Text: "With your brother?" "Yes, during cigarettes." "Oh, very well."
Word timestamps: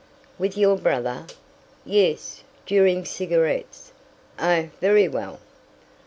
"With 0.39 0.57
your 0.57 0.77
brother?" 0.77 1.27
"Yes, 1.85 2.41
during 2.65 3.05
cigarettes." 3.05 3.91
"Oh, 4.39 4.69
very 4.79 5.07
well." 5.07 5.39